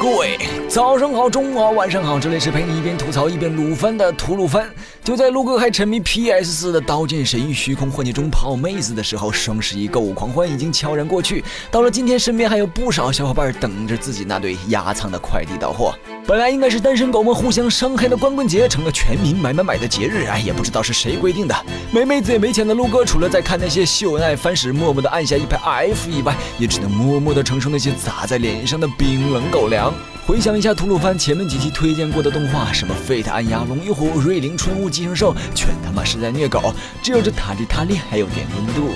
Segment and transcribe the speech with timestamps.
[0.00, 4.66] 各位早上好，中午好，晚上好，这里是陪你一边吐槽一边撸番的吐鲁番。
[5.04, 11.44] 就在陆哥还沉迷 PS 四的《刀剑神域：虚空幻境》中泡妹子的时候，双十一购物狂欢已经悄然过去。
[11.70, 15.94] 到了今天，身边还有不少小伙伴等着自己那堆压仓的快递到货。
[16.26, 20.26] 本来应该是单身狗们互相伤害的光棍节，成了全民买买买的节日。
[20.26, 21.54] 哎，也不知道是谁规定的。
[21.90, 29.92] 没妹子也没钱的陆哥，除了在看那些秀恩爱番时默默的按下一排 F 以外，也只能默默的承受那些砸在脸上的冰冷狗粮。
[30.24, 38.92] 回想一下吐鲁番前面几期推荐过的动画，什么 Fate 暗鸦、龙与虎、瑞灵春雾、寄生兽，全他妈是在虐狗，只有这塔利塔利还有点温度。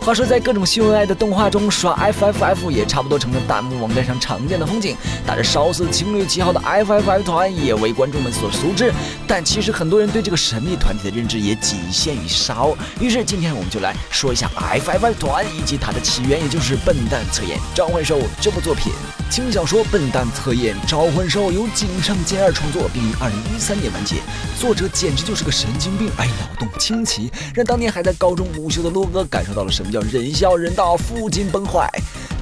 [0.00, 4.96] 话说在各种秀恩爱的动画中，刷 FFF 也差不多成了弹幕网站上常见的风景。
[5.26, 8.92] 打着烧死情侣旗号的 FFF 团也为观众们所熟知，
[9.24, 12.76] 但其实很多人对这个神秘团体的认知也仅限于烧。
[13.00, 18.92] 于是今天我们就来说一下 FFF 团以及它的起源，也就是《笨蛋测验召唤兽》这部作品。
[19.30, 24.16] 轻小说《笨蛋测验召唤兽》由井上健二创作，并于二零一三年完结。
[24.58, 31.88] 作者简直就是个神经病，哎，脑洞清奇，让当年还在高中午休的洛哥感受到了什么叫人笑人到父亲崩坏。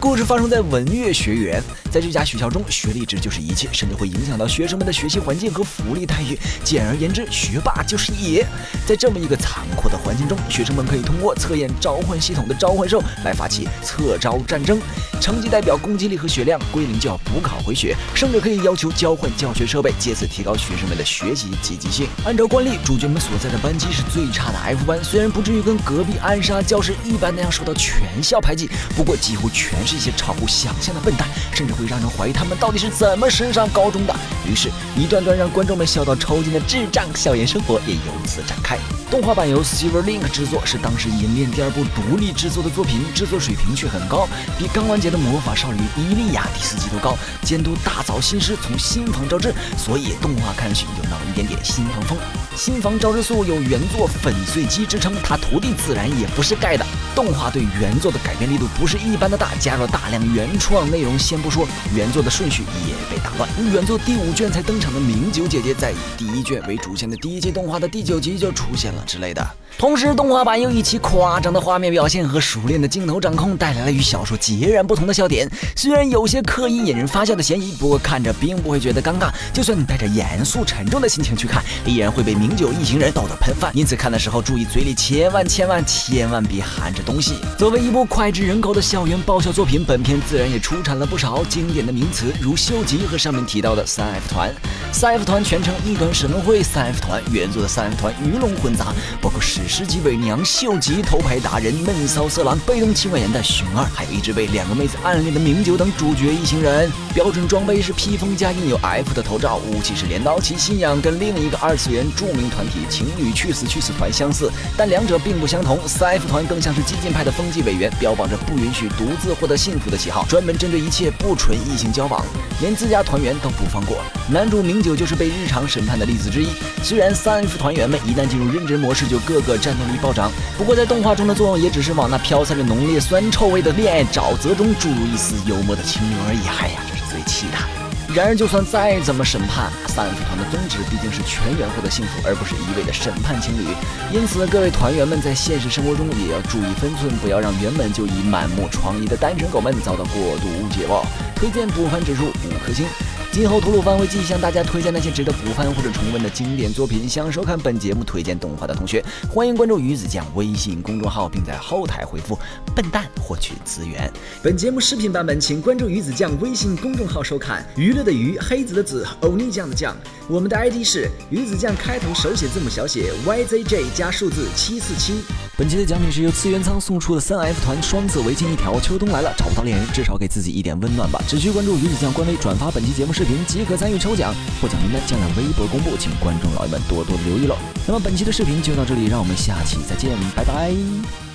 [0.04, 6.38] 故事发生在文乐学院，在这家学校中，学历值就是一切，甚至会影响到学生们的学习环境和福利待遇。
[6.62, 8.46] 简而言之，学霸就是野。
[8.86, 14.78] 在这么一个残酷的环境中，学生们可以通过测验召唤系统的召唤兽来发起测招战争，
[15.22, 17.96] 成绩代表攻击力和血量，归零就要补考回血。
[18.14, 22.06] 胜者可以要求交换教学设备，借此提高学生们的学习积极性。
[22.26, 29.93] 按照惯例，主角们所在的班级是最差的 F 班，虽然不至于跟隔壁暗杀教室一般那样受到全校排挤，不过几乎全是。
[29.94, 34.14] 一些超乎想象的笨蛋，甚至会让人怀疑他们到底是怎么升上高中的。
[34.46, 38.78] 于是，一段段让观众们笑到抽筋的智障校园生活也由此展开。
[39.10, 44.26] 动画版由 Silverlink 制作，是当时银链第二部独立制作的作品，制作水平却很高，
[44.58, 47.16] 比刚完结的魔法少女伊利亚第四季都高。
[47.42, 52.18] 监督大早新师从新房昭之，所以动画看上去有那么一点点新房风。
[52.56, 56.84] 新房昭之素有原作粉碎机之称，他徒弟自然也不是盖的。
[57.14, 63.48] 动画对原作的改编力度不是一般的大，加入了大量原创内容，先不说原作的顺序也被打乱。
[63.72, 69.46] 原作第五卷才登场的明九姐姐，在以第一卷为主线的第一季动画的第九集就出现了之类的。
[69.78, 75.48] 同时，动画版又以其夸张的画面表现和熟练的镜头掌控，带来了与小说截然不同的笑点。
[75.76, 79.32] 虽然有些刻意引人发笑的嫌疑，不过看着并不会觉得尴尬。
[79.52, 83.72] 就算你带着严肃沉重的心情去看，依然会被明九一行人逗得喷饭。
[83.74, 87.34] 因此，看的时候注意嘴里千万千万千万别含着东西。
[87.58, 94.52] 作为一部脍炙人口的校园爆笑作品，本片自然也出产了不少经典的名词，如秀吉和上面提到的三 F 团。
[94.92, 106.90] 三 F 团全称一团神会三 F 团，原作的三 F 团鱼龙混杂，包括史诗级伪娘秀吉、头牌达人闷骚色狼、被动情感人的熊二，还有一直被两个妹子暗恋的明九等主角一行人。
[107.12, 115.78] 标准装备是披风加印有 F 的头罩，武器是镰刀，其信仰跟另一个二次元著名团体情侣去死去死团相似，但两者并不相同。
[115.86, 122.24] 三 F 团更像是激进派的风纪委员，标榜着不允许独自获得幸福的旗号，专门针对一切不纯异性交往，
[122.60, 123.96] 连自家团员都不放过。
[124.30, 126.48] 男主明九就是被日常审判的例子之一。
[126.84, 136.46] 虽然三 F 团员们一旦进入认真模式，就个个战斗力暴涨，不过在动画中的作用也只是往那飘散着浓烈酸臭味的恋爱沼泽中注入一丝幽默的清流而已。
[136.46, 137.83] 哎呀，这是最气的。
[138.12, 143.66] 然而，就算再怎么审判，三 F 团的宗旨毕竟是全员获得幸福，而不是一味的审判情侣。
[144.12, 151.04] 因此，各位团员们在现实生活中也要注意分寸，不要让原本就已满目疮痍的单身狗们遭到过度误解哦。
[151.34, 152.86] 推荐补番指数五颗星。
[153.34, 157.08] 今后吐鲁番会继续向大家推荐那些值得补番或者重温的经典作品。
[157.08, 162.38] 想收看本节目推荐动画的同学，欢迎关注鱼子酱微信公众号，并在后台回复
[162.76, 164.08] “笨蛋”获取资源。
[164.40, 167.66] 本节目视频版本，请关注鱼子酱微信公众号收看。
[167.74, 169.96] 娱乐的娱，黑子的子，欧尼酱的酱。
[170.28, 175.24] 我们的 ID 是鱼子酱，开头手写字母小写 YZJ 加数字七四七。
[175.56, 178.78] 本期的奖品是由次元仓送出的三 F 团双色围巾一条。
[178.78, 181.20] 秋冬来了，找不到恋人，至少给自己一点温暖吧。
[181.26, 184.34] 只需关注鱼子酱官微，转发本期节目视频即可参与抽奖。
[184.60, 187.56] 获奖名单将在微博公布，请观众老爷们多多留意喽。
[187.86, 191.33] 那么本期的视频就到这里，让我们下期再见，拜拜。